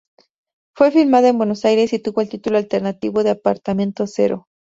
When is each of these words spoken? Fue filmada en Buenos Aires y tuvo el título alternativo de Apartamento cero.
Fue 0.75 0.89
filmada 0.89 1.27
en 1.29 1.37
Buenos 1.37 1.63
Aires 1.63 1.93
y 1.93 1.99
tuvo 1.99 2.21
el 2.21 2.29
título 2.29 2.57
alternativo 2.57 3.23
de 3.23 3.29
Apartamento 3.29 4.07
cero. 4.07 4.47